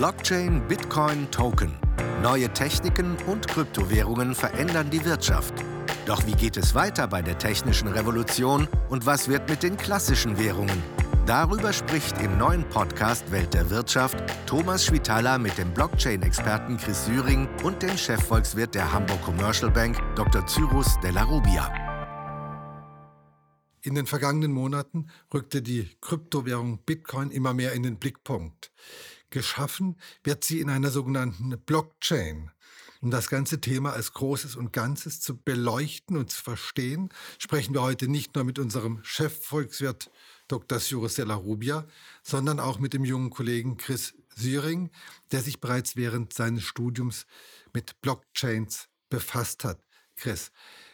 [0.00, 1.76] Blockchain, Bitcoin, Token.
[2.22, 5.52] Neue Techniken und Kryptowährungen verändern die Wirtschaft.
[6.06, 10.38] Doch wie geht es weiter bei der technischen Revolution und was wird mit den klassischen
[10.38, 10.82] Währungen?
[11.26, 14.16] Darüber spricht im neuen Podcast Welt der Wirtschaft
[14.46, 20.46] Thomas Schwitaler mit dem Blockchain-Experten Chris Syring und dem Chefvolkswirt der Hamburg Commercial Bank Dr.
[20.46, 21.70] Cyrus Della Rubia.
[23.82, 28.72] In den vergangenen Monaten rückte die Kryptowährung Bitcoin immer mehr in den Blickpunkt.
[29.30, 32.50] Geschaffen wird sie in einer sogenannten Blockchain.
[33.02, 37.80] Um das ganze Thema als Großes und Ganzes zu beleuchten und zu verstehen, sprechen wir
[37.80, 40.10] heute nicht nur mit unserem Chefvolkswirt
[40.48, 40.78] Dr.
[40.80, 41.86] Cyrus Della Rubia,
[42.22, 44.90] sondern auch mit dem jungen Kollegen Chris Syring,
[45.32, 47.26] der sich bereits während seines Studiums
[47.72, 49.80] mit Blockchains befasst hat.
[50.16, 50.52] Chris,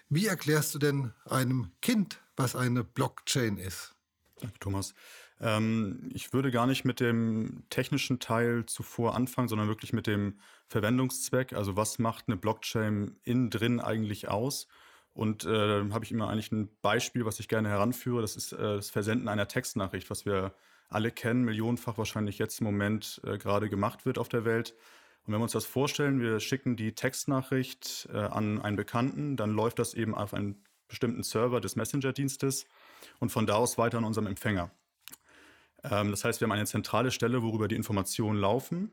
[0.08, 3.95] wie erklärst du denn einem Kind, was eine Blockchain ist?
[4.40, 4.95] Danke, Thomas.
[5.40, 10.38] Ähm, ich würde gar nicht mit dem technischen Teil zuvor anfangen, sondern wirklich mit dem
[10.68, 11.52] Verwendungszweck.
[11.52, 14.66] Also was macht eine Blockchain innen drin eigentlich aus?
[15.14, 18.20] Und äh, habe ich immer eigentlich ein Beispiel, was ich gerne heranführe.
[18.20, 20.55] Das ist äh, das Versenden einer Textnachricht, was wir
[20.91, 24.74] alle kennen, millionenfach wahrscheinlich jetzt im Moment äh, gerade gemacht wird auf der Welt.
[25.24, 29.50] Und wenn wir uns das vorstellen, wir schicken die Textnachricht äh, an einen Bekannten, dann
[29.50, 32.66] läuft das eben auf einen bestimmten Server des Messenger-Dienstes
[33.20, 34.70] und von da aus weiter an unserem Empfänger.
[35.84, 38.91] Ähm, das heißt, wir haben eine zentrale Stelle, worüber die Informationen laufen.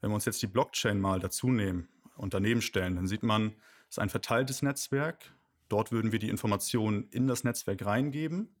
[0.00, 3.54] Wenn wir uns jetzt die Blockchain mal dazu nehmen und daneben stellen, dann sieht man,
[3.88, 5.32] es ist ein verteiltes Netzwerk.
[5.68, 8.54] Dort würden wir die Informationen in das Netzwerk reingeben,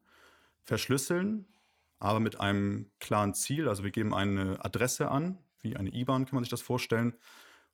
[0.62, 1.46] verschlüsseln,
[1.98, 3.68] aber mit einem klaren Ziel.
[3.68, 7.14] Also wir geben eine Adresse an, wie eine IBAN kann man sich das vorstellen.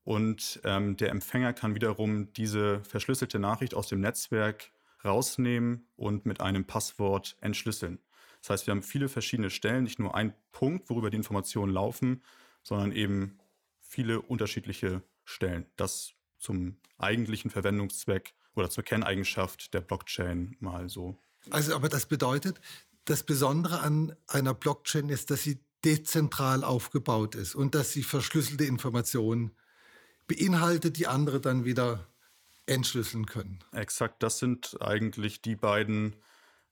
[0.05, 4.71] Und ähm, der Empfänger kann wiederum diese verschlüsselte Nachricht aus dem Netzwerk
[5.07, 7.99] rausnehmen und mit einem Passwort entschlüsseln.
[8.43, 12.23] Das heißt, wir haben viele verschiedene Stellen, nicht nur ein Punkt, worüber die Informationen laufen,
[12.63, 13.39] sondern eben
[13.81, 15.67] viele unterschiedliche Stellen.
[15.77, 21.19] Das zum eigentlichen Verwendungszweck oder zur Kerneigenschaft der Blockchain mal so.
[21.51, 22.61] Also, aber das bedeutet,
[23.05, 28.65] das Besondere an einer Blockchain ist, dass sie dezentral aufgebaut ist und dass sie verschlüsselte
[28.65, 29.53] Informationen
[30.27, 32.09] beinhaltet, die andere dann wieder
[32.67, 33.61] entschlüsseln können.
[33.73, 36.17] Exakt, das sind eigentlich die beiden,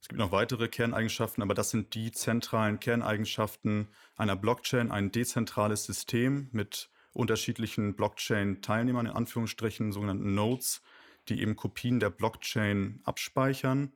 [0.00, 5.84] es gibt noch weitere Kerneigenschaften, aber das sind die zentralen Kerneigenschaften einer Blockchain, ein dezentrales
[5.84, 10.82] System mit unterschiedlichen Blockchain-Teilnehmern, in Anführungsstrichen, sogenannten Nodes,
[11.28, 13.92] die eben Kopien der Blockchain abspeichern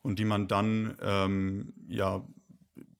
[0.00, 2.26] und die man dann ähm, ja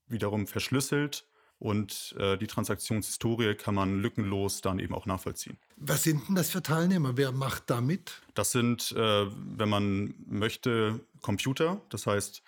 [0.06, 1.26] wiederum verschlüsselt
[1.62, 5.56] und äh, die Transaktionshistorie kann man lückenlos dann eben auch nachvollziehen.
[5.76, 7.16] Was sind denn das für Teilnehmer?
[7.16, 8.20] Wer macht da mit?
[8.34, 11.80] Das sind, äh, wenn man möchte, Computer.
[11.88, 12.42] Das heißt,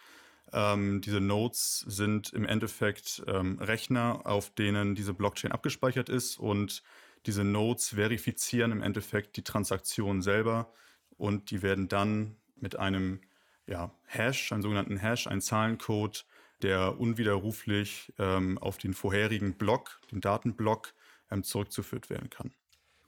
[0.52, 6.82] ähm, diese Nodes sind im Endeffekt ähm, Rechner, auf denen diese Blockchain abgespeichert ist und
[7.26, 10.72] diese Nodes verifizieren im Endeffekt die Transaktion selber
[11.16, 13.20] und die werden dann mit einem
[13.68, 16.26] ja, Hash, einen sogenannten Hash, einen Zahlencode
[16.64, 20.94] der unwiderruflich ähm, auf den vorherigen Block, den Datenblock,
[21.30, 22.52] ähm, zurückzuführt werden kann.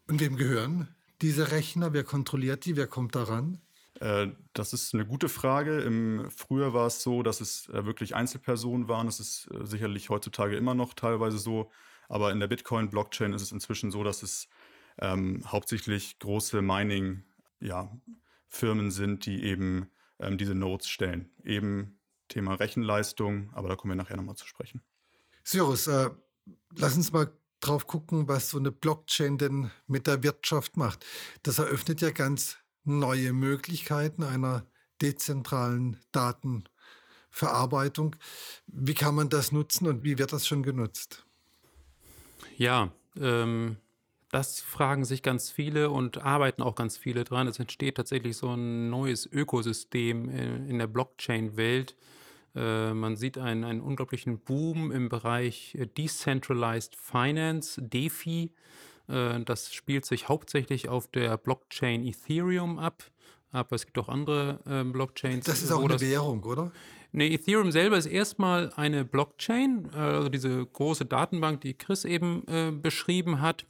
[0.09, 1.95] Und wem gehören diese Rechner?
[1.95, 2.77] Wer kontrolliert die?
[2.77, 3.63] Wer kommt daran?
[4.01, 5.81] Äh, das ist eine gute Frage.
[5.81, 9.07] Im, früher war es so, dass es äh, wirklich Einzelpersonen waren.
[9.07, 11.71] Das ist äh, sicherlich heutzutage immer noch teilweise so.
[12.09, 14.49] Aber in der Bitcoin-Blockchain ist es inzwischen so, dass es
[15.01, 19.91] ähm, hauptsächlich große Mining-Firmen ja, sind, die eben
[20.21, 21.31] ähm, diese Nodes stellen.
[21.43, 21.96] Eben
[22.29, 24.83] Thema Rechenleistung, aber da kommen wir nachher nochmal zu sprechen.
[25.45, 26.11] Cyrus, äh,
[26.77, 31.05] lass uns mal drauf gucken, was so eine Blockchain denn mit der Wirtschaft macht.
[31.43, 34.67] Das eröffnet ja ganz neue Möglichkeiten einer
[35.03, 38.17] dezentralen Datenverarbeitung.
[38.67, 41.27] Wie kann man das nutzen und wie wird das schon genutzt?
[42.57, 43.77] Ja, ähm,
[44.31, 47.47] das fragen sich ganz viele und arbeiten auch ganz viele dran.
[47.47, 52.16] Es entsteht tatsächlich so ein neues Ökosystem in, in der Blockchain-Welt, äh,
[52.61, 58.51] man sieht einen, einen unglaublichen Boom im Bereich äh, Decentralized Finance, DeFi.
[59.09, 63.05] Äh, das spielt sich hauptsächlich auf der Blockchain Ethereum ab.
[63.53, 65.47] Aber es gibt auch andere äh, Blockchains.
[65.47, 66.73] Das ist auch eine Währung, oder?
[67.13, 72.71] Nee, Ethereum selber ist erstmal eine Blockchain, also diese große Datenbank, die Chris eben äh,
[72.71, 73.65] beschrieben hat.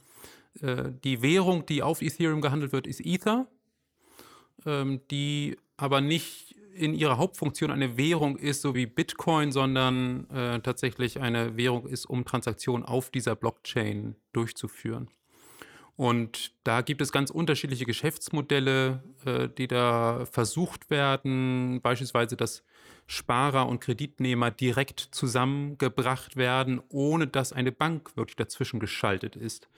[0.61, 3.47] Äh, die Währung, die auf Ethereum gehandelt wird, ist Ether,
[4.65, 10.59] ähm, die aber nicht in ihrer Hauptfunktion eine Währung ist, so wie Bitcoin, sondern äh,
[10.59, 15.09] tatsächlich eine Währung ist, um Transaktionen auf dieser Blockchain durchzuführen.
[15.95, 21.81] Und da gibt es ganz unterschiedliche Geschäftsmodelle, äh, die da versucht werden.
[21.81, 22.63] Beispielsweise, dass
[23.07, 29.69] Sparer und Kreditnehmer direkt zusammengebracht werden, ohne dass eine Bank wirklich dazwischen geschaltet ist.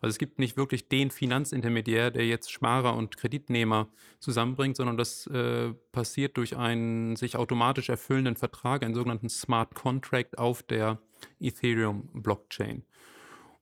[0.00, 3.88] Also es gibt nicht wirklich den Finanzintermediär, der jetzt Sparer und Kreditnehmer
[4.20, 10.38] zusammenbringt, sondern das äh, passiert durch einen sich automatisch erfüllenden Vertrag, einen sogenannten Smart Contract
[10.38, 10.98] auf der
[11.40, 12.84] Ethereum-Blockchain.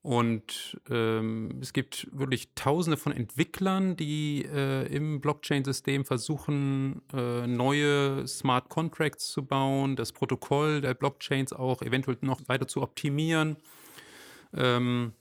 [0.05, 8.27] Und ähm, es gibt wirklich tausende von Entwicklern, die äh, im Blockchain-System versuchen, äh, neue
[8.27, 13.57] Smart Contracts zu bauen, das Protokoll der Blockchains auch eventuell noch weiter zu optimieren.
[14.53, 15.15] Ähm,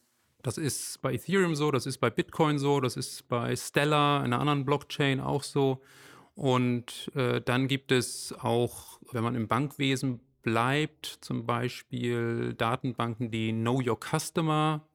[0.43, 4.39] das ist bei Ethereum so, das ist bei Bitcoin so, das ist bei Stellar, einer
[4.39, 5.81] anderen Blockchain auch so.
[6.35, 13.53] Und äh, dann gibt es auch, wenn man im Bankwesen bleibt, zum Beispiel Datenbanken, die
[13.53, 14.85] Know Your Customer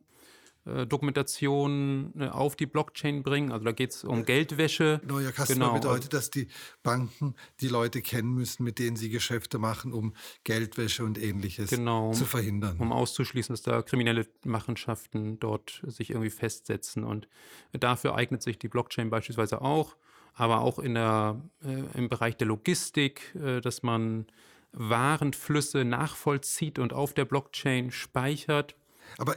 [0.68, 3.52] äh, Dokumentation äh, auf die Blockchain bringen.
[3.52, 5.00] Also da geht es um Geldwäsche.
[5.06, 5.74] Neuer Customer genau.
[5.74, 6.48] bedeutet, dass die
[6.82, 12.12] Banken die Leute kennen müssen, mit denen sie Geschäfte machen, um Geldwäsche und ähnliches genau,
[12.12, 12.76] zu verhindern.
[12.78, 17.04] Um auszuschließen, dass da kriminelle Machenschaften dort sich irgendwie festsetzen.
[17.04, 17.28] Und
[17.72, 19.96] dafür eignet sich die Blockchain beispielsweise auch,
[20.34, 24.26] aber auch in der, äh, im Bereich der Logistik, äh, dass man
[24.72, 28.76] Warenflüsse nachvollzieht und auf der Blockchain speichert.
[29.16, 29.36] Aber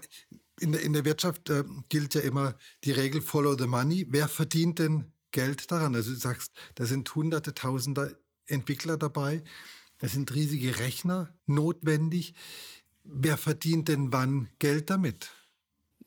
[0.61, 4.07] in der, in der Wirtschaft äh, gilt ja immer die Regel Follow the Money.
[4.09, 5.95] Wer verdient denn Geld daran?
[5.95, 8.11] Also du sagst, da sind hunderte, tausender
[8.45, 9.43] Entwickler dabei.
[9.99, 12.33] Da sind riesige Rechner notwendig.
[13.03, 15.31] Wer verdient denn wann Geld damit?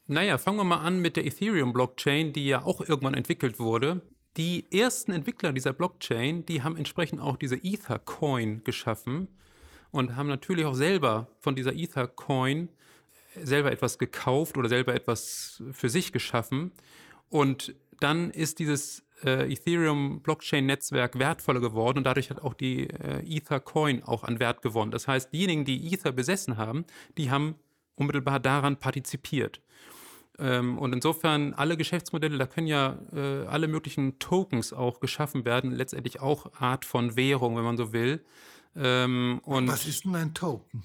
[0.07, 4.03] Naja, fangen wir mal an mit der Ethereum-Blockchain, die ja auch irgendwann entwickelt wurde.
[4.37, 9.29] Die ersten Entwickler dieser Blockchain, die haben entsprechend auch diese Ether-Coin geschaffen
[9.93, 12.69] und haben natürlich auch selber von dieser Ether-Coin
[13.43, 16.73] selber etwas gekauft oder selber etwas für sich geschaffen.
[17.29, 22.89] Und dann ist dieses äh, Ethereum Blockchain Netzwerk wertvoller geworden und dadurch hat auch die
[22.91, 24.91] äh, Ether Coin auch an Wert gewonnen.
[24.91, 26.85] Das heißt, diejenigen, die Ether besessen haben,
[27.17, 27.57] die haben
[27.97, 29.61] unmittelbar daran partizipiert.
[30.39, 35.71] Ähm, und insofern alle Geschäftsmodelle, da können ja äh, alle möglichen Tokens auch geschaffen werden,
[35.71, 38.25] letztendlich auch Art von Währung, wenn man so will.
[38.77, 40.83] Ähm, und Was ist denn ein Token?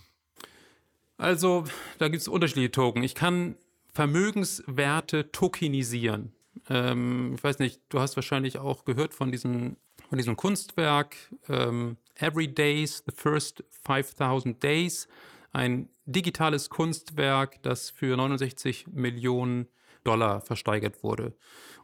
[1.19, 1.65] Also,
[1.97, 3.03] da gibt es unterschiedliche Token.
[3.03, 3.57] Ich kann
[3.91, 6.31] Vermögenswerte tokenisieren.
[6.69, 9.75] Ähm, ich weiß nicht, du hast wahrscheinlich auch gehört von diesem,
[10.07, 11.17] von diesem Kunstwerk
[11.49, 15.09] ähm, Every Days, The First 5000 Days.
[15.51, 19.67] Ein digitales Kunstwerk, das für 69 Millionen
[20.05, 21.35] Dollar versteigert wurde.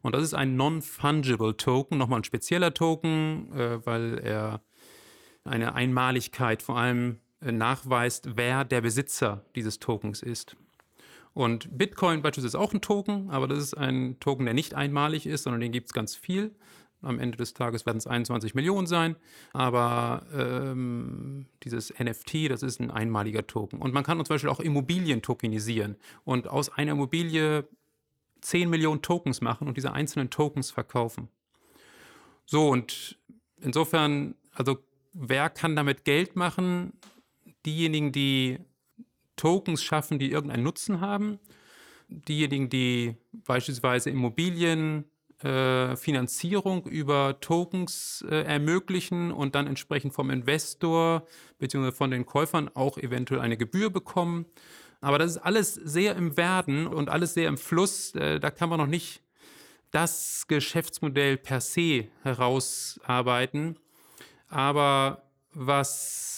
[0.02, 4.62] Und das ist ein Non-Fungible Token, nochmal ein spezieller Token, äh, weil er
[5.44, 7.20] eine Einmaligkeit vor allem
[7.51, 10.56] nachweist, wer der Besitzer dieses Tokens ist.
[11.33, 15.27] Und Bitcoin beispielsweise ist auch ein Token, aber das ist ein Token, der nicht einmalig
[15.27, 16.56] ist, sondern den gibt es ganz viel.
[17.01, 19.18] Am Ende des Tages werden es 21 Millionen sein,
[19.51, 23.80] aber ähm, dieses NFT, das ist ein einmaliger Token.
[23.80, 27.68] Und man kann zum Beispiel auch Immobilien tokenisieren und aus einer Immobilie
[28.42, 31.27] 10 Millionen Tokens machen und diese einzelnen Tokens verkaufen.
[32.45, 33.18] So, und
[33.59, 34.77] insofern, also
[35.13, 36.94] wer kann damit Geld machen?
[37.66, 38.60] Diejenigen, die
[39.36, 41.40] Tokens schaffen, die irgendeinen Nutzen haben,
[42.08, 45.06] diejenigen, die beispielsweise Immobilien
[45.44, 51.28] äh, Finanzierung über Tokens äh, ermöglichen und dann entsprechend vom Investor
[51.60, 51.92] bzw.
[51.92, 54.46] von den Käufern auch eventuell eine Gebühr bekommen.
[55.02, 58.16] Aber das ist alles sehr im Werden und alles sehr im Fluss.
[58.16, 59.22] Äh, da kann man noch nicht
[59.92, 63.78] das Geschäftsmodell per se herausarbeiten.
[64.48, 66.34] Aber was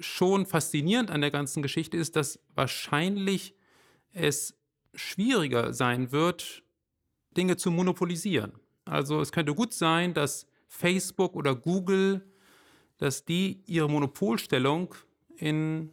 [0.00, 3.54] schon faszinierend an der ganzen Geschichte ist, dass wahrscheinlich
[4.12, 4.54] es
[4.94, 6.62] schwieriger sein wird,
[7.36, 8.52] Dinge zu monopolisieren.
[8.84, 12.26] Also es könnte gut sein, dass Facebook oder Google,
[12.98, 14.94] dass die ihre Monopolstellung
[15.36, 15.92] in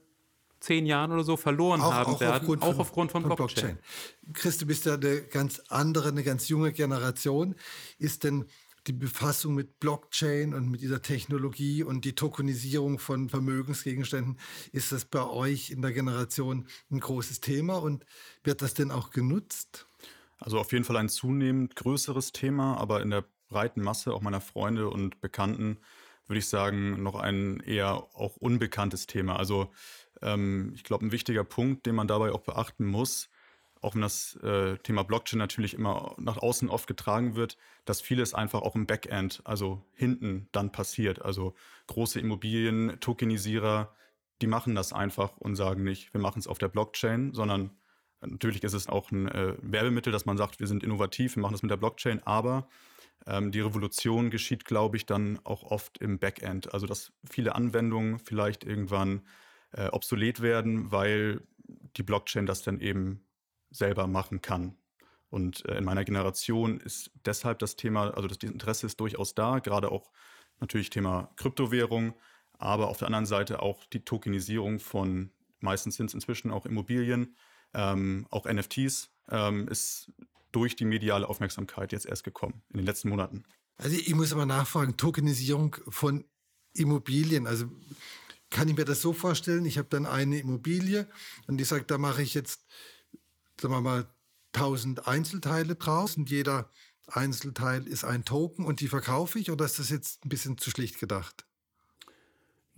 [0.59, 3.35] zehn Jahren oder so verloren auch, haben auch werden, aufgrund auch von, aufgrund von, von
[3.35, 3.77] Blockchain.
[3.77, 4.33] Blockchain.
[4.33, 7.55] Chris, du bist ja eine ganz andere, eine ganz junge Generation.
[7.99, 8.45] Ist denn
[8.87, 14.39] die Befassung mit Blockchain und mit dieser Technologie und die Tokenisierung von Vermögensgegenständen,
[14.71, 18.05] ist das bei euch in der Generation ein großes Thema und
[18.43, 19.87] wird das denn auch genutzt?
[20.39, 24.41] Also auf jeden Fall ein zunehmend größeres Thema, aber in der breiten Masse auch meiner
[24.41, 25.77] Freunde und Bekannten
[26.27, 29.37] würde ich sagen, noch ein eher auch unbekanntes Thema.
[29.37, 29.71] Also
[30.21, 33.29] ähm, ich glaube, ein wichtiger Punkt, den man dabei auch beachten muss,
[33.81, 38.33] auch wenn das äh, Thema Blockchain natürlich immer nach außen oft getragen wird, dass vieles
[38.33, 41.21] einfach auch im Backend, also hinten dann passiert.
[41.21, 41.53] Also
[41.87, 43.93] große Immobilien, Tokenisierer,
[44.41, 47.71] die machen das einfach und sagen nicht, wir machen es auf der Blockchain, sondern
[48.21, 51.53] Natürlich ist es auch ein äh, Werbemittel, dass man sagt, wir sind innovativ, wir machen
[51.53, 52.67] das mit der Blockchain, aber
[53.25, 56.73] ähm, die Revolution geschieht, glaube ich, dann auch oft im Backend.
[56.73, 59.21] Also dass viele Anwendungen vielleicht irgendwann
[59.71, 61.41] äh, obsolet werden, weil
[61.95, 63.23] die Blockchain das dann eben
[63.69, 64.77] selber machen kann.
[65.29, 69.59] Und äh, in meiner Generation ist deshalb das Thema, also das Interesse ist durchaus da,
[69.59, 70.11] gerade auch
[70.59, 72.13] natürlich Thema Kryptowährung,
[72.57, 77.35] aber auf der anderen Seite auch die Tokenisierung von, meistens sind es inzwischen auch Immobilien,
[77.73, 80.11] ähm, auch NFTs, ähm, ist
[80.51, 83.43] durch die mediale Aufmerksamkeit jetzt erst gekommen in den letzten Monaten.
[83.77, 86.25] Also ich muss aber nachfragen, Tokenisierung von
[86.73, 87.69] Immobilien, also
[88.49, 91.07] kann ich mir das so vorstellen, ich habe dann eine Immobilie
[91.47, 92.65] und ich sage, da mache ich jetzt,
[93.59, 94.07] sagen wir mal,
[94.53, 96.69] 1000 Einzelteile draus und jeder
[97.07, 100.69] Einzelteil ist ein Token und die verkaufe ich oder ist das jetzt ein bisschen zu
[100.69, 101.45] schlicht gedacht?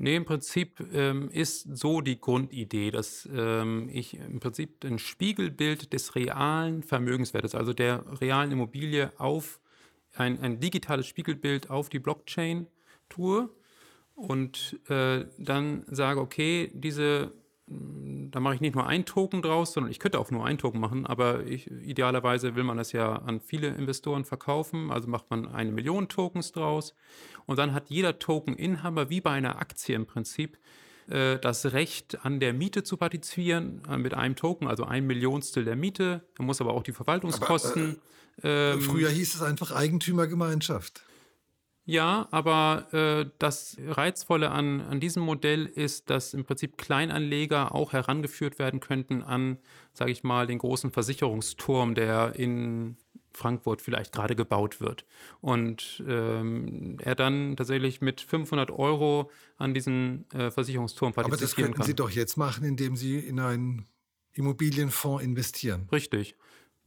[0.02, 5.92] Nee, im Prinzip ähm, ist so die Grundidee, dass ähm, ich im Prinzip ein Spiegelbild
[5.92, 9.60] des realen Vermögenswertes, also der realen Immobilie auf
[10.14, 12.68] ein, ein digitales Spiegelbild auf die Blockchain
[13.10, 13.50] tue
[14.16, 17.34] und äh, dann sage, okay, diese
[18.32, 20.80] da mache ich nicht nur ein Token draus, sondern ich könnte auch nur ein Token
[20.80, 25.48] machen, aber ich, idealerweise will man das ja an viele Investoren verkaufen, also macht man
[25.48, 26.96] eine Million Tokens draus
[27.46, 30.58] und dann hat jeder Tokeninhaber wie bei einer Aktie im Prinzip
[31.10, 35.66] äh, das Recht an der Miete zu partizipieren äh, mit einem Token, also ein Millionstel
[35.66, 36.22] der Miete.
[36.38, 38.00] Er muss aber auch die Verwaltungskosten.
[38.38, 41.04] Aber, äh, ähm, früher hieß es einfach Eigentümergemeinschaft.
[41.90, 47.94] Ja, aber äh, das Reizvolle an, an diesem Modell ist, dass im Prinzip Kleinanleger auch
[47.94, 49.58] herangeführt werden könnten an,
[49.94, 52.96] sage ich mal, den großen Versicherungsturm, der in
[53.34, 55.04] Frankfurt vielleicht gerade gebaut wird.
[55.42, 61.34] Und ähm, er dann tatsächlich mit 500 Euro an diesen äh, Versicherungsturm partizipieren kann.
[61.34, 61.86] Aber das könnten kann.
[61.88, 63.88] Sie doch jetzt machen, indem Sie in einen
[64.34, 65.90] Immobilienfonds investieren.
[65.92, 66.36] Richtig.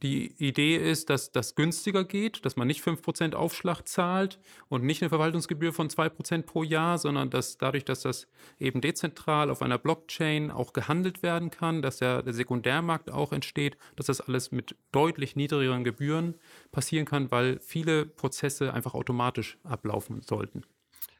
[0.03, 5.01] Die Idee ist, dass das günstiger geht, dass man nicht 5% Aufschlag zahlt und nicht
[5.01, 8.27] eine Verwaltungsgebühr von 2% pro Jahr, sondern dass dadurch, dass das
[8.59, 13.77] eben dezentral auf einer Blockchain auch gehandelt werden kann, dass ja der Sekundärmarkt auch entsteht,
[13.95, 16.35] dass das alles mit deutlich niedrigeren Gebühren
[16.73, 20.63] passieren kann, weil viele Prozesse einfach automatisch ablaufen sollten.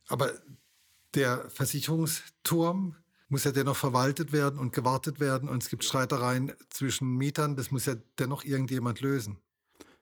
[0.10, 0.30] Aber
[1.14, 2.98] der Versicherungsturm
[3.34, 7.56] muss ja dennoch verwaltet werden und gewartet werden und es gibt Streitereien zwischen Mietern.
[7.56, 9.40] Das muss ja dennoch irgendjemand lösen.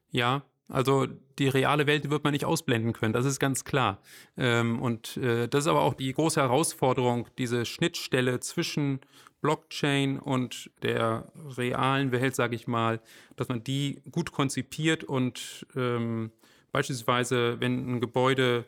[0.09, 1.07] Ja, also
[1.39, 4.01] die reale Welt wird man nicht ausblenden können, das ist ganz klar.
[4.35, 8.99] Ähm, und äh, das ist aber auch die große Herausforderung, diese Schnittstelle zwischen
[9.39, 12.99] Blockchain und der realen Welt, sage ich mal,
[13.37, 16.31] dass man die gut konzipiert und ähm,
[16.73, 18.65] beispielsweise, wenn ein Gebäude,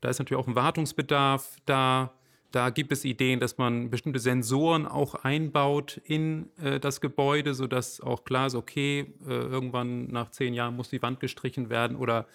[0.00, 2.14] da ist natürlich auch ein Wartungsbedarf da,
[2.54, 8.00] da gibt es Ideen, dass man bestimmte Sensoren auch einbaut in äh, das Gebäude, sodass
[8.00, 12.26] auch klar ist, okay, äh, irgendwann nach zehn Jahren muss die Wand gestrichen werden oder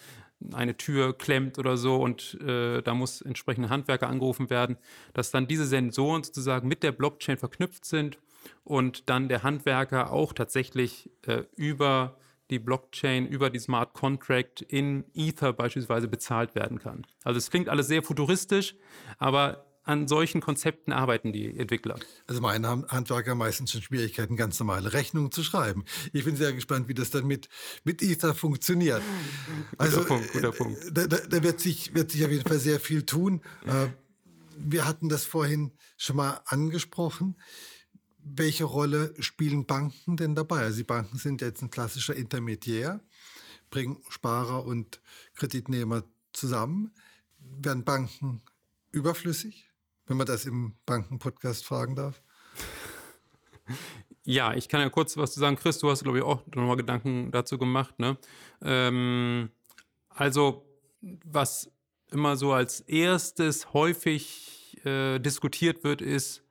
[0.54, 4.78] eine Tür klemmt oder so und äh, da muss entsprechende Handwerker angerufen werden,
[5.14, 8.18] dass dann diese Sensoren sozusagen mit der Blockchain verknüpft sind
[8.64, 12.18] und dann der Handwerker auch tatsächlich äh, über
[12.50, 17.06] die Blockchain über die Smart Contract in Ether beispielsweise bezahlt werden kann.
[17.24, 18.76] Also es klingt alles sehr futuristisch,
[19.20, 22.00] aber an solchen Konzepten arbeiten die Entwickler?
[22.28, 25.84] Also meine Handwerker meistens schon Schwierigkeiten, ganz normale Rechnungen zu schreiben.
[26.14, 27.50] Ich bin sehr gespannt, wie das dann mit,
[27.84, 29.02] mit Ether funktioniert.
[29.80, 30.80] Also, guter Punkt, guter Punkt.
[30.92, 33.42] Da, da, da, wird, sich, wird sich auf jeden Fall sehr viel tun.
[33.66, 33.88] Äh,
[34.58, 37.36] wir hatten das vorhin schon mal angesprochen.
[38.20, 40.60] Welche Rolle spielen Banken denn dabei?
[40.60, 43.02] Also die Banken sind jetzt ein klassischer Intermediär,
[43.72, 45.02] bringen Sparer und
[45.36, 46.94] Kreditnehmer zusammen.
[47.40, 48.44] Werden Banken
[48.92, 49.69] überflüssig?
[50.10, 52.22] Wenn man das im Bankenpodcast fragen darf?
[54.26, 55.56] Ja, ich kann ja kurz was zu sagen.
[55.56, 57.98] Chris, du hast, glaube ich, auch nochmal Gedanken dazu gemacht.
[57.98, 58.16] Ne?
[58.62, 59.50] Ähm,
[60.10, 60.68] also,
[61.02, 61.72] was
[62.12, 66.44] immer so als erstes häufig äh, diskutiert wird, ist,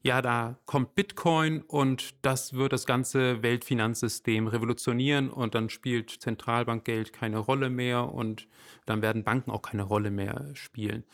[0.00, 7.12] ja, da kommt Bitcoin und das wird das ganze Weltfinanzsystem revolutionieren und dann spielt Zentralbankgeld
[7.12, 8.48] keine Rolle mehr und
[8.86, 11.04] dann werden Banken auch keine Rolle mehr spielen.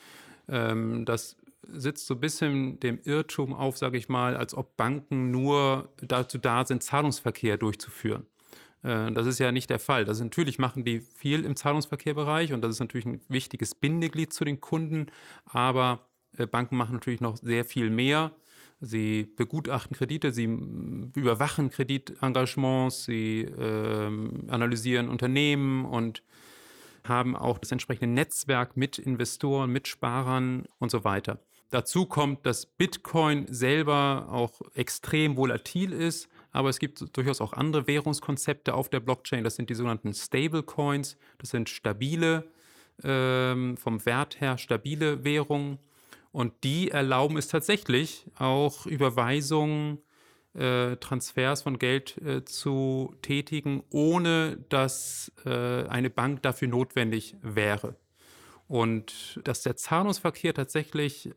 [0.48, 5.30] Ähm, das sitzt so ein bisschen dem Irrtum auf, sage ich mal, als ob Banken
[5.30, 8.26] nur dazu da sind, Zahlungsverkehr durchzuführen.
[8.82, 10.04] Äh, das ist ja nicht der Fall.
[10.04, 14.44] Das natürlich machen die viel im Zahlungsverkehrbereich und das ist natürlich ein wichtiges Bindeglied zu
[14.44, 15.06] den Kunden,
[15.44, 18.32] aber äh, Banken machen natürlich noch sehr viel mehr.
[18.80, 24.06] Sie begutachten Kredite, sie überwachen Kreditengagements, sie äh,
[24.48, 26.22] analysieren Unternehmen und
[27.02, 31.40] haben auch das entsprechende Netzwerk mit Investoren, mit Sparern und so weiter.
[31.70, 37.86] Dazu kommt, dass Bitcoin selber auch extrem volatil ist, Aber es gibt durchaus auch andere
[37.86, 39.44] Währungskonzepte auf der Blockchain.
[39.44, 41.16] Das sind die sogenannten Stablecoins.
[41.38, 42.50] Das sind stabile,
[43.04, 45.78] ähm, vom Wert her stabile Währungen.
[46.32, 49.98] Und die erlauben es tatsächlich auch Überweisungen,
[50.54, 57.96] äh, Transfers von Geld äh, zu tätigen, ohne dass äh, eine Bank dafür notwendig wäre.
[58.68, 61.30] Und dass der Zahlungsverkehr tatsächlich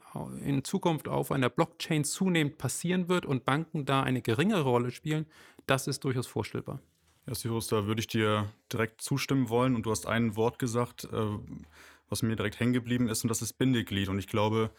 [0.43, 5.25] in Zukunft auf einer Blockchain zunehmend passieren wird und Banken da eine geringere Rolle spielen,
[5.65, 6.81] das ist durchaus vorstellbar.
[7.25, 9.75] Ja, Cyrus, da würde ich dir direkt zustimmen wollen.
[9.75, 11.27] Und du hast ein Wort gesagt, äh,
[12.09, 14.09] was mir direkt hängen geblieben ist, und das ist Bindeglied.
[14.09, 14.71] Und ich glaube,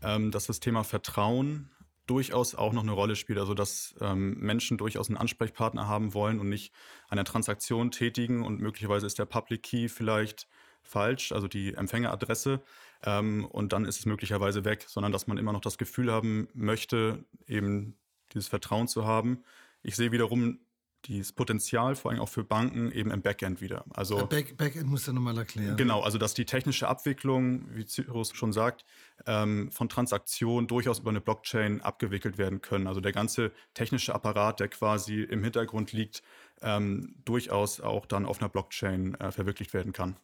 [0.00, 1.70] ähm, dass das Thema Vertrauen
[2.06, 3.38] durchaus auch noch eine Rolle spielt.
[3.38, 6.72] Also dass ähm, Menschen durchaus einen Ansprechpartner haben wollen und nicht
[7.08, 10.46] eine Transaktion tätigen und möglicherweise ist der Public Key vielleicht
[10.86, 12.60] falsch, also die Empfängeradresse,
[13.04, 16.48] ähm, und dann ist es möglicherweise weg, sondern dass man immer noch das Gefühl haben
[16.54, 17.96] möchte, eben
[18.32, 19.44] dieses Vertrauen zu haben.
[19.82, 20.58] Ich sehe wiederum
[21.04, 23.84] dieses Potenzial vor allem auch für Banken eben im Backend wieder.
[23.94, 25.76] Also Back, Backend muss er nochmal erklären.
[25.76, 28.84] Genau, also dass die technische Abwicklung, wie Cyrus schon sagt,
[29.24, 32.88] ähm, von Transaktionen durchaus über eine Blockchain abgewickelt werden können.
[32.88, 36.22] Also der ganze technische Apparat, der quasi im Hintergrund liegt,
[36.62, 40.16] ähm, durchaus auch dann auf einer Blockchain äh, verwirklicht werden kann.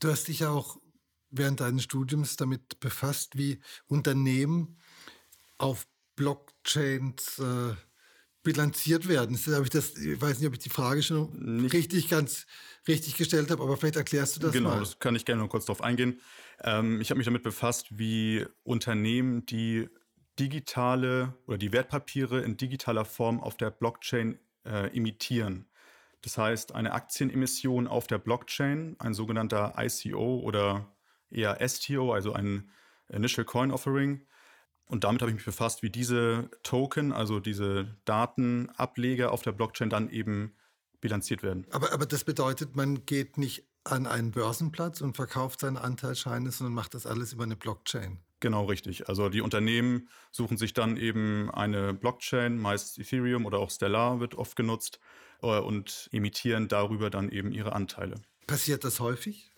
[0.00, 0.78] Du hast dich ja auch
[1.30, 4.78] während deines Studiums damit befasst, wie Unternehmen
[5.58, 7.74] auf Blockchains äh,
[8.42, 9.38] bilanziert werden.
[9.44, 11.72] Das, ich, das, ich weiß nicht, ob ich die Frage schon nicht.
[11.74, 12.46] richtig ganz
[12.86, 14.74] richtig gestellt habe, aber vielleicht erklärst du das genau, mal.
[14.76, 16.20] Genau, das kann ich gerne noch kurz darauf eingehen.
[16.62, 19.88] Ähm, ich habe mich damit befasst, wie Unternehmen die
[20.38, 25.68] digitale oder die Wertpapiere in digitaler Form auf der Blockchain äh, imitieren.
[26.22, 30.92] Das heißt, eine Aktienemission auf der Blockchain, ein sogenannter ICO oder
[31.30, 32.70] eher STO, also ein
[33.08, 34.26] Initial Coin Offering.
[34.86, 39.90] Und damit habe ich mich befasst, wie diese Token, also diese Datenableger auf der Blockchain
[39.90, 40.54] dann eben
[41.00, 41.66] bilanziert werden.
[41.70, 46.74] Aber, aber das bedeutet, man geht nicht an einen Börsenplatz und verkauft seine Anteilsscheine, sondern
[46.74, 48.18] macht das alles über eine Blockchain.
[48.40, 49.08] Genau richtig.
[49.08, 54.36] Also die Unternehmen suchen sich dann eben eine Blockchain, meist Ethereum oder auch Stellar wird
[54.36, 55.00] oft genutzt
[55.42, 58.16] äh, und imitieren darüber dann eben ihre Anteile.
[58.46, 59.50] Passiert das häufig?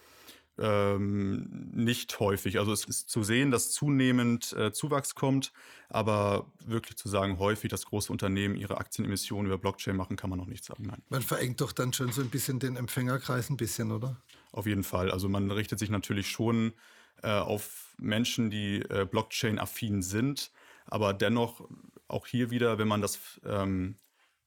[0.59, 2.59] Ähm, nicht häufig.
[2.59, 5.53] Also es ist zu sehen, dass zunehmend äh, Zuwachs kommt,
[5.89, 10.39] aber wirklich zu sagen, häufig, dass große Unternehmen ihre Aktienemissionen über Blockchain machen, kann man
[10.39, 10.85] noch nicht sagen.
[10.87, 11.03] Nein.
[11.09, 14.21] Man verengt doch dann schon so ein bisschen den Empfängerkreis ein bisschen, oder?
[14.53, 15.11] Auf jeden Fall.
[15.11, 16.75] Also man richtet sich natürlich schon
[17.23, 20.51] äh, auf Menschen, die äh, Blockchain-affin sind,
[20.85, 21.67] aber dennoch
[22.07, 23.97] auch hier wieder, wenn man das ähm,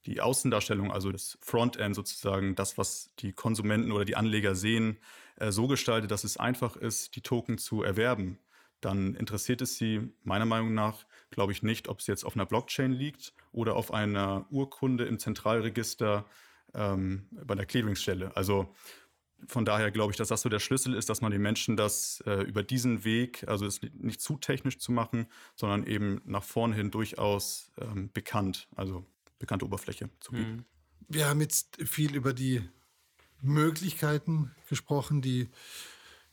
[0.06, 4.98] die Außendarstellung, also das Frontend sozusagen, das, was die Konsumenten oder die Anleger sehen,
[5.38, 8.40] äh, so gestaltet, dass es einfach ist, die Token zu erwerben,
[8.82, 12.46] dann interessiert es sie meiner Meinung nach, glaube ich, nicht, ob es jetzt auf einer
[12.46, 16.26] Blockchain liegt oder auf einer Urkunde im Zentralregister
[16.74, 18.36] ähm, bei der Clearingstelle.
[18.36, 18.76] Also
[19.48, 22.24] von daher glaube ich, dass das so der Schlüssel ist, dass man den Menschen das
[22.26, 26.76] äh, über diesen Weg, also es nicht zu technisch zu machen, sondern eben nach vorne
[26.76, 29.06] hin durchaus ähm, bekannt, also
[29.44, 30.56] bekannte Oberfläche zu bieten.
[30.56, 30.66] Mhm.
[31.10, 32.62] Wir haben jetzt viel über die
[33.42, 35.50] Möglichkeiten gesprochen, die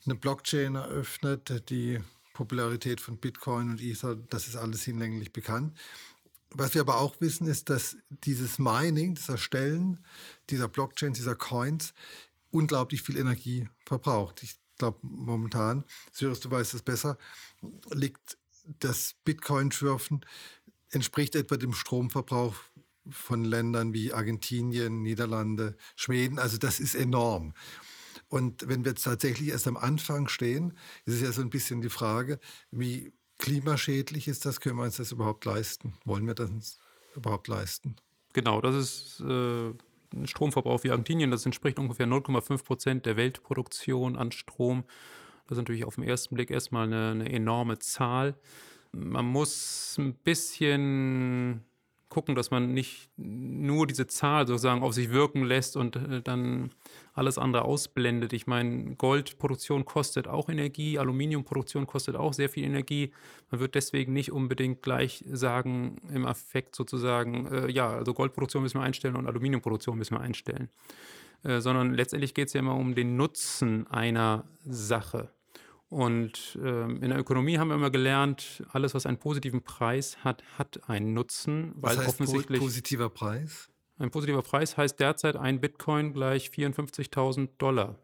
[0.04, 1.98] eine Blockchain eröffnet, die
[2.34, 5.76] Popularität von Bitcoin und Ether, das ist alles hinlänglich bekannt.
[6.50, 10.04] Was wir aber auch wissen, ist, dass dieses Mining, das Erstellen
[10.48, 11.92] dieser Blockchains, dieser Coins,
[12.52, 14.44] unglaublich viel Energie verbraucht.
[14.44, 17.18] Ich glaube, momentan, Cyrus, du weißt es besser,
[17.90, 18.38] liegt
[18.78, 20.24] das Bitcoin-Schürfen,
[20.90, 22.54] entspricht etwa dem Stromverbrauch
[23.10, 26.38] von Ländern wie Argentinien, Niederlande, Schweden.
[26.38, 27.54] Also das ist enorm.
[28.28, 31.80] Und wenn wir jetzt tatsächlich erst am Anfang stehen, ist es ja so ein bisschen
[31.80, 32.38] die Frage,
[32.70, 34.60] wie klimaschädlich ist das?
[34.60, 35.94] Können wir uns das überhaupt leisten?
[36.04, 36.78] Wollen wir das
[37.16, 37.96] überhaupt leisten?
[38.32, 39.70] Genau, das ist äh,
[40.14, 41.32] ein Stromverbrauch wie Argentinien.
[41.32, 44.84] Das entspricht ungefähr 0,5 Prozent der Weltproduktion an Strom.
[45.46, 48.36] Das ist natürlich auf den ersten Blick erstmal eine, eine enorme Zahl.
[48.92, 51.64] Man muss ein bisschen
[52.10, 56.70] gucken, dass man nicht nur diese Zahl sozusagen auf sich wirken lässt und äh, dann
[57.14, 58.32] alles andere ausblendet.
[58.34, 63.12] Ich meine, Goldproduktion kostet auch Energie, Aluminiumproduktion kostet auch sehr viel Energie.
[63.50, 68.80] Man wird deswegen nicht unbedingt gleich sagen, im Affekt sozusagen, äh, ja, also Goldproduktion müssen
[68.80, 70.68] wir einstellen und Aluminiumproduktion müssen wir einstellen.
[71.44, 75.30] Äh, sondern letztendlich geht es ja immer um den Nutzen einer Sache.
[75.90, 80.44] Und ähm, in der Ökonomie haben wir immer gelernt, alles, was einen positiven Preis hat,
[80.56, 81.72] hat einen Nutzen.
[81.74, 83.68] Weil was heißt offensichtlich positiver Preis?
[83.98, 87.98] Ein positiver Preis heißt derzeit ein Bitcoin gleich 54.000 Dollar.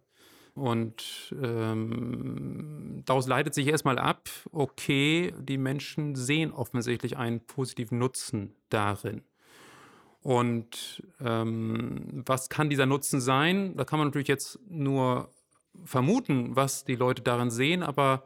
[0.55, 8.57] Und ähm, daraus leitet sich erstmal ab, okay, die Menschen sehen offensichtlich einen positiven Nutzen
[8.68, 9.22] darin.
[10.22, 13.77] Und ähm, was kann dieser Nutzen sein?
[13.77, 15.31] Da kann man natürlich jetzt nur
[15.85, 18.25] vermuten, was die Leute darin sehen, aber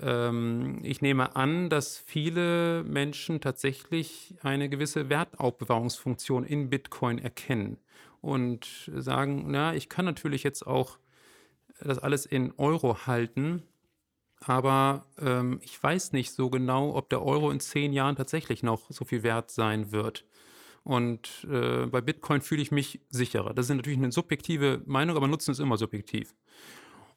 [0.00, 7.78] ähm, ich nehme an, dass viele Menschen tatsächlich eine gewisse Wertaufbewahrungsfunktion in Bitcoin erkennen
[8.20, 10.98] und sagen, na, ich kann natürlich jetzt auch
[11.80, 13.62] das alles in Euro halten,
[14.40, 18.90] aber ähm, ich weiß nicht so genau, ob der Euro in zehn Jahren tatsächlich noch
[18.90, 20.24] so viel wert sein wird.
[20.82, 23.52] Und äh, bei Bitcoin fühle ich mich sicherer.
[23.52, 26.34] Das ist natürlich eine subjektive Meinung, aber Nutzen ist immer subjektiv.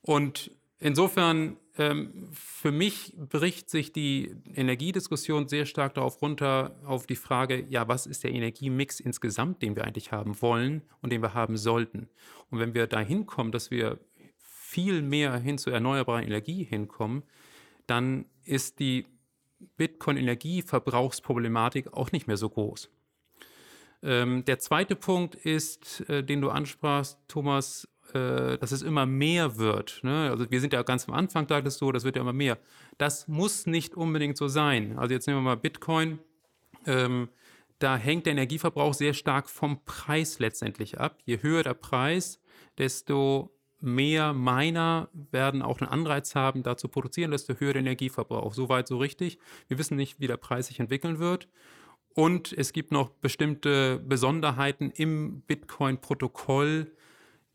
[0.03, 7.15] Und insofern, ähm, für mich bricht sich die Energiediskussion sehr stark darauf runter, auf die
[7.15, 11.33] Frage, ja, was ist der Energiemix insgesamt, den wir eigentlich haben wollen und den wir
[11.33, 12.09] haben sollten?
[12.51, 13.97] Und wenn wir dahin kommen, dass wir
[14.37, 17.23] viel mehr hin zu erneuerbarer Energie hinkommen,
[17.87, 19.07] dann ist die
[19.77, 22.91] Bitcoin-Energieverbrauchsproblematik auch nicht mehr so groß.
[24.01, 29.57] Ähm, der zweite Punkt ist, äh, den du ansprachst, Thomas, äh, dass es immer mehr
[29.57, 29.99] wird.
[30.03, 30.29] Ne?
[30.29, 32.57] Also wir sind ja ganz am Anfang, das so, das wird ja immer mehr.
[32.97, 34.97] Das muss nicht unbedingt so sein.
[34.97, 36.19] Also jetzt nehmen wir mal Bitcoin.
[36.85, 37.29] Ähm,
[37.79, 41.19] da hängt der Energieverbrauch sehr stark vom Preis letztendlich ab.
[41.25, 42.39] Je höher der Preis,
[42.77, 48.53] desto mehr Miner werden auch einen Anreiz haben, da zu produzieren, desto höher der Energieverbrauch.
[48.53, 49.37] Soweit so richtig.
[49.67, 51.49] Wir wissen nicht, wie der Preis sich entwickeln wird.
[52.15, 56.91] Und es gibt noch bestimmte Besonderheiten im Bitcoin-Protokoll,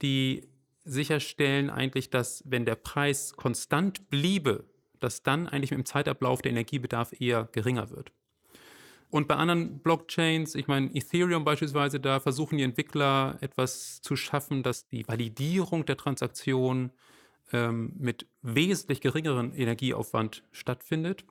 [0.03, 0.49] die
[0.85, 4.65] sicherstellen eigentlich, dass wenn der Preis konstant bliebe,
[5.01, 8.13] dass dann eigentlich mit dem Zeitablauf der Energiebedarf eher geringer wird.
[9.11, 14.63] Und bei anderen Blockchains, ich meine Ethereum beispielsweise, da versuchen die Entwickler etwas zu schaffen,
[14.63, 16.91] dass die Validierung der Transaktion
[17.53, 21.25] ähm, mit wesentlich geringeren Energieaufwand stattfindet.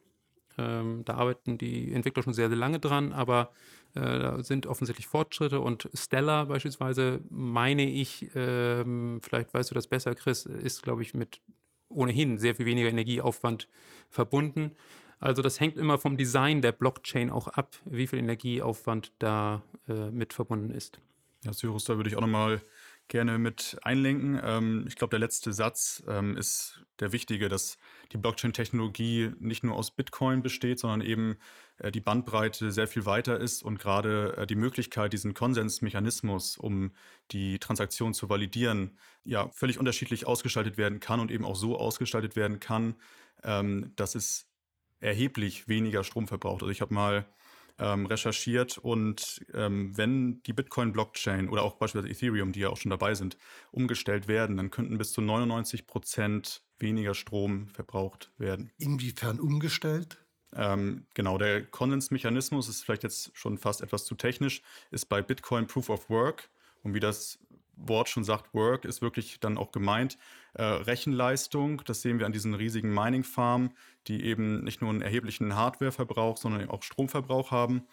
[0.57, 3.51] Ähm, da arbeiten die Entwickler schon sehr, sehr lange dran, aber
[3.93, 9.87] äh, da sind offensichtlich Fortschritte und Stellar beispielsweise, meine ich, ähm, vielleicht weißt du das
[9.87, 11.41] besser, Chris, ist, glaube ich, mit
[11.89, 13.67] ohnehin sehr viel weniger Energieaufwand
[14.09, 14.71] verbunden.
[15.19, 20.11] Also das hängt immer vom Design der Blockchain auch ab, wie viel Energieaufwand da äh,
[20.11, 20.99] mit verbunden ist.
[21.43, 22.61] Ja, Cyrus, da würde ich auch nochmal
[23.07, 24.39] gerne mit einlenken.
[24.43, 27.77] Ähm, ich glaube, der letzte Satz ähm, ist der wichtige, dass
[28.11, 31.37] die Blockchain-Technologie nicht nur aus Bitcoin besteht, sondern eben
[31.79, 36.91] äh, die Bandbreite sehr viel weiter ist und gerade äh, die Möglichkeit, diesen Konsensmechanismus, um
[37.31, 42.35] die Transaktion zu validieren, ja, völlig unterschiedlich ausgestaltet werden kann und eben auch so ausgestaltet
[42.35, 42.95] werden kann,
[43.43, 44.49] ähm, dass es
[44.99, 46.63] erheblich weniger Strom verbraucht.
[46.63, 47.25] Also ich habe mal
[47.79, 52.89] ähm, recherchiert und ähm, wenn die Bitcoin-Blockchain oder auch beispielsweise Ethereum, die ja auch schon
[52.89, 53.37] dabei sind,
[53.71, 58.71] umgestellt werden, dann könnten bis zu 99 Prozent weniger Strom verbraucht werden.
[58.77, 60.17] Inwiefern umgestellt?
[60.55, 64.61] Ähm, genau, der Konsensmechanismus ist vielleicht jetzt schon fast etwas zu technisch,
[64.91, 66.49] ist bei Bitcoin Proof of Work.
[66.83, 67.39] Und wie das
[67.75, 70.17] Wort schon sagt, Work ist wirklich dann auch gemeint.
[70.53, 73.73] Äh, Rechenleistung, das sehen wir an diesen riesigen Mining-Farmen,
[74.07, 77.83] die eben nicht nur einen erheblichen Hardwareverbrauch, sondern auch Stromverbrauch haben.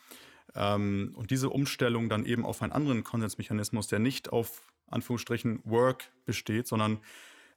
[0.54, 6.10] Ähm, und diese Umstellung dann eben auf einen anderen Konsensmechanismus, der nicht auf Anführungsstrichen Work
[6.24, 6.98] besteht, sondern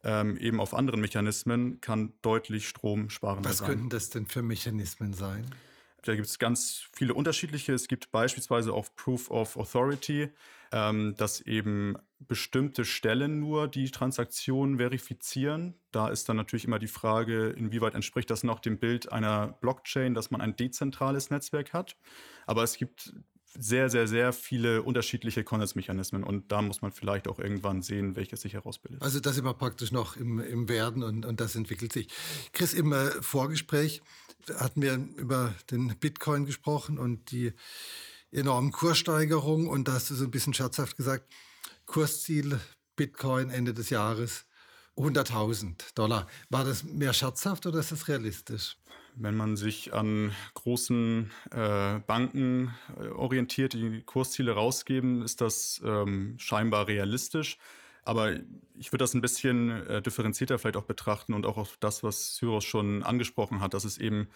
[0.03, 3.43] ähm, eben auf anderen Mechanismen, kann deutlich Strom sparen.
[3.43, 5.45] Was könnten das denn für Mechanismen sein?
[6.03, 7.73] Da gibt es ganz viele unterschiedliche.
[7.73, 10.29] Es gibt beispielsweise auch Proof of Authority,
[10.71, 15.75] ähm, dass eben bestimmte Stellen nur die Transaktion verifizieren.
[15.91, 20.13] Da ist dann natürlich immer die Frage, inwieweit entspricht das noch dem Bild einer Blockchain,
[20.13, 21.97] dass man ein dezentrales Netzwerk hat.
[22.45, 23.13] Aber es gibt
[23.59, 28.41] sehr, sehr, sehr viele unterschiedliche Konsensmechanismen und da muss man vielleicht auch irgendwann sehen, welches
[28.41, 29.01] sich herausbildet.
[29.01, 32.07] Also das immer praktisch noch im, im Werden und, und das entwickelt sich.
[32.53, 34.01] Chris, im äh, Vorgespräch
[34.55, 37.53] hatten wir über den Bitcoin gesprochen und die
[38.31, 41.31] enormen Kurssteigerungen und da hast du so ein bisschen scherzhaft gesagt,
[41.85, 42.59] Kursziel
[42.95, 44.45] Bitcoin Ende des Jahres
[44.97, 46.27] 100.000 Dollar.
[46.49, 48.77] War das mehr scherzhaft oder ist das realistisch?
[49.19, 56.35] Wenn man sich an großen äh, Banken äh, orientiert, die Kursziele rausgeben, ist das ähm,
[56.37, 57.57] scheinbar realistisch.
[58.03, 58.35] Aber
[58.75, 62.35] ich würde das ein bisschen äh, differenzierter vielleicht auch betrachten und auch auf das, was
[62.35, 64.29] Syros schon angesprochen hat, dass es eben,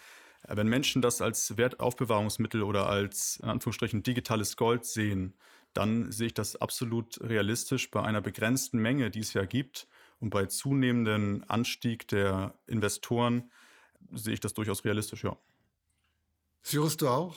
[0.48, 5.34] äh, wenn Menschen das als Wertaufbewahrungsmittel oder als in Anführungsstrichen digitales Gold sehen,
[5.74, 9.86] dann sehe ich das absolut realistisch bei einer begrenzten Menge, die es ja gibt
[10.18, 13.48] und bei zunehmendem Anstieg der Investoren
[14.12, 15.36] sehe ich das durchaus realistisch, ja.
[16.62, 17.36] Cyrus, du auch?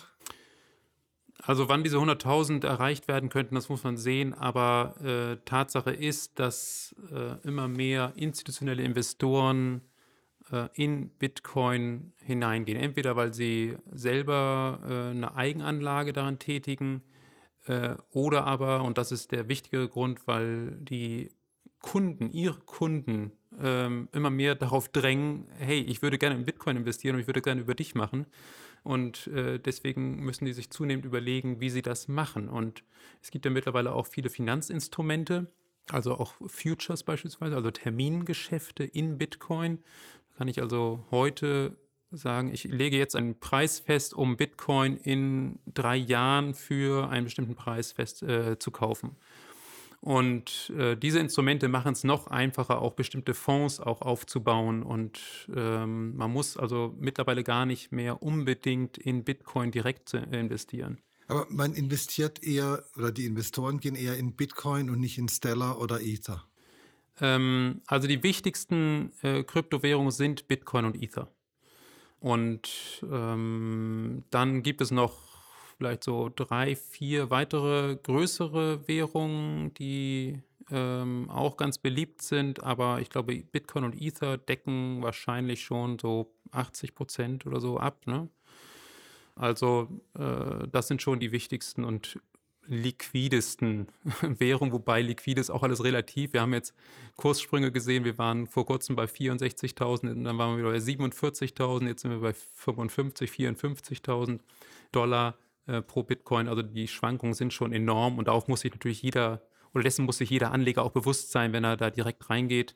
[1.42, 4.34] Also wann diese 100.000 erreicht werden könnten, das muss man sehen.
[4.34, 9.82] Aber äh, Tatsache ist, dass äh, immer mehr institutionelle Investoren
[10.52, 12.80] äh, in Bitcoin hineingehen.
[12.80, 17.04] Entweder weil sie selber äh, eine Eigenanlage daran tätigen
[17.68, 21.32] Äh, oder aber, und das ist der wichtige Grund, weil die
[21.80, 27.16] Kunden, ihre Kunden ähm, immer mehr darauf drängen, hey, ich würde gerne in Bitcoin investieren
[27.16, 28.26] und ich würde gerne über dich machen.
[28.84, 32.48] Und äh, deswegen müssen die sich zunehmend überlegen, wie sie das machen.
[32.48, 32.84] Und
[33.22, 35.48] es gibt ja mittlerweile auch viele Finanzinstrumente,
[35.90, 39.80] also auch Futures beispielsweise, also Termingeschäfte in Bitcoin.
[40.30, 41.78] Da kann ich also heute
[42.12, 47.56] sagen, ich lege jetzt einen Preis fest, um Bitcoin in drei Jahren für einen bestimmten
[47.56, 49.16] Preis fest äh, zu kaufen.
[50.06, 54.84] Und äh, diese Instrumente machen es noch einfacher, auch bestimmte Fonds auch aufzubauen.
[54.84, 55.20] Und
[55.54, 61.02] ähm, man muss also mittlerweile gar nicht mehr unbedingt in Bitcoin direkt investieren.
[61.28, 65.82] Aber man investiert eher, oder die Investoren gehen eher in Bitcoin und nicht in Stellar
[65.82, 66.46] oder Ether.
[67.20, 71.32] Ähm, also die wichtigsten äh, Kryptowährungen sind Bitcoin und Ether.
[72.20, 75.25] Und ähm, dann gibt es noch
[75.78, 80.40] vielleicht so drei, vier weitere größere Währungen, die
[80.72, 82.64] ähm, auch ganz beliebt sind.
[82.64, 88.08] Aber ich glaube, Bitcoin und Ether decken wahrscheinlich schon so 80 Prozent oder so ab.
[88.08, 88.30] Ne?
[89.36, 92.20] Also äh, das sind schon die wichtigsten und
[92.68, 93.88] liquidesten
[94.22, 96.34] Währungen, wobei liquid ist auch alles relativ.
[96.34, 96.74] Wir haben jetzt
[97.16, 102.02] Kurssprünge gesehen, wir waren vor kurzem bei 64.000, dann waren wir wieder bei 47.000, jetzt
[102.02, 104.40] sind wir bei 55, 54.000
[104.92, 106.48] Dollar äh, pro Bitcoin.
[106.48, 109.42] Also die Schwankungen sind schon enorm und darauf muss sich natürlich jeder,
[109.74, 112.76] oder dessen muss sich jeder Anleger auch bewusst sein, wenn er da direkt reingeht.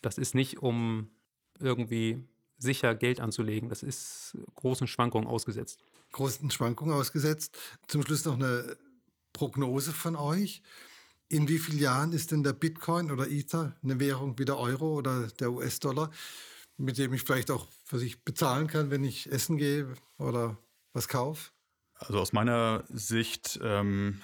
[0.00, 1.10] Das ist nicht, um
[1.58, 2.24] irgendwie
[2.58, 3.68] sicher Geld anzulegen.
[3.68, 5.84] Das ist großen Schwankungen ausgesetzt.
[6.12, 7.58] Großen Schwankungen ausgesetzt.
[7.88, 8.76] Zum Schluss noch eine
[9.32, 10.62] Prognose von euch.
[11.28, 14.98] In wie vielen Jahren ist denn der Bitcoin oder Ether eine Währung wie der Euro
[14.98, 16.10] oder der US-Dollar,
[16.76, 20.58] mit dem ich vielleicht auch für sich bezahlen kann, wenn ich essen gehe oder
[20.92, 21.51] was kaufe?
[22.06, 24.20] Also aus meiner Sicht ähm,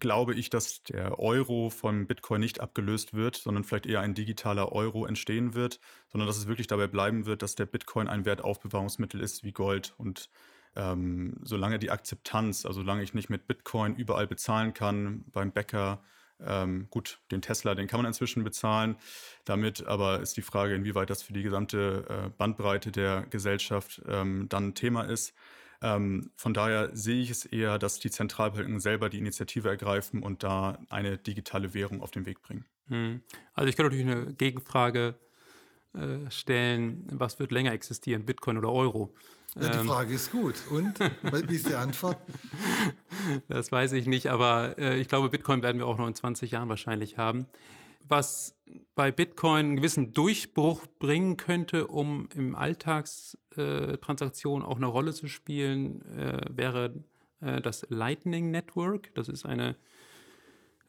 [0.00, 4.72] glaube ich, dass der Euro von Bitcoin nicht abgelöst wird, sondern vielleicht eher ein digitaler
[4.72, 9.20] Euro entstehen wird, sondern dass es wirklich dabei bleiben wird, dass der Bitcoin ein Wertaufbewahrungsmittel
[9.20, 9.94] ist wie Gold.
[9.98, 10.30] Und
[10.74, 16.02] ähm, solange die Akzeptanz, also solange ich nicht mit Bitcoin überall bezahlen kann, beim Bäcker,
[16.42, 18.96] ähm, gut, den Tesla, den kann man inzwischen bezahlen.
[19.44, 24.46] Damit aber ist die Frage, inwieweit das für die gesamte äh, Bandbreite der Gesellschaft ähm,
[24.48, 25.34] dann Thema ist.
[25.82, 30.42] Ähm, von daher sehe ich es eher, dass die Zentralbanken selber die Initiative ergreifen und
[30.42, 32.66] da eine digitale Währung auf den Weg bringen.
[32.88, 33.22] Hm.
[33.54, 35.14] Also ich kann natürlich eine Gegenfrage
[35.94, 39.14] äh, stellen, was wird länger existieren, Bitcoin oder Euro?
[39.58, 39.86] Ja, die ähm.
[39.86, 40.54] Frage ist gut.
[40.70, 41.00] Und?
[41.48, 42.18] Wie ist die Antwort?
[43.48, 46.52] Das weiß ich nicht, aber äh, ich glaube, Bitcoin werden wir auch noch in 20
[46.52, 47.46] Jahren wahrscheinlich haben
[48.08, 48.56] was
[48.94, 56.02] bei Bitcoin einen gewissen Durchbruch bringen könnte, um im Alltagstransaktionen auch eine Rolle zu spielen,
[56.16, 56.94] äh, wäre
[57.40, 59.14] äh, das Lightning Network.
[59.14, 59.76] Das ist eine,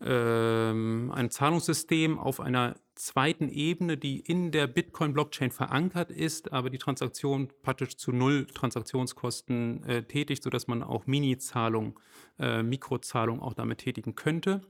[0.01, 6.77] ähm, ein Zahlungssystem auf einer zweiten Ebene, die in der Bitcoin-Blockchain verankert ist, aber die
[6.77, 11.95] Transaktion praktisch zu null Transaktionskosten äh, tätigt, sodass man auch Mini-Zahlungen,
[12.39, 14.61] äh, Mikrozahlungen auch damit tätigen könnte.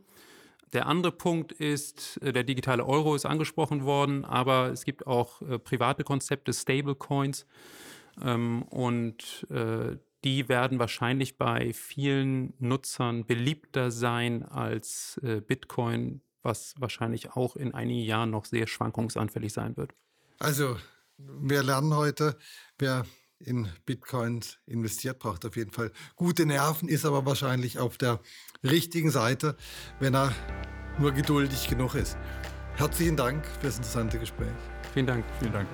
[0.73, 5.41] Der andere Punkt ist, äh, der digitale Euro ist angesprochen worden, aber es gibt auch
[5.41, 7.45] äh, private Konzepte, Stablecoins.
[8.21, 16.75] Ähm, und äh, die werden wahrscheinlich bei vielen Nutzern beliebter sein als äh, Bitcoin, was
[16.77, 19.93] wahrscheinlich auch in einigen Jahren noch sehr schwankungsanfällig sein wird.
[20.39, 20.77] Also,
[21.17, 22.37] wir lernen heute,
[22.77, 23.05] wer
[23.45, 28.19] in Bitcoins investiert, braucht auf jeden Fall gute Nerven, ist aber wahrscheinlich auf der
[28.63, 29.55] richtigen Seite,
[29.99, 30.33] wenn er
[30.99, 32.17] nur geduldig genug ist.
[32.75, 34.53] Herzlichen Dank für das interessante Gespräch.
[34.93, 35.25] Vielen Dank.
[35.39, 35.67] Vielen Dank.